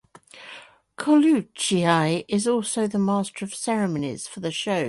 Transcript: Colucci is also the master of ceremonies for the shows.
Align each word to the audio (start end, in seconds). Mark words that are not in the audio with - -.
Colucci 0.97 2.25
is 2.27 2.47
also 2.47 2.87
the 2.87 2.97
master 2.97 3.45
of 3.45 3.53
ceremonies 3.53 4.27
for 4.27 4.39
the 4.39 4.49
shows. 4.49 4.79